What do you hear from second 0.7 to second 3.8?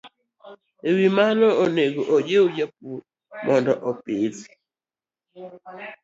E wi mano, onego ojiw jopur mondo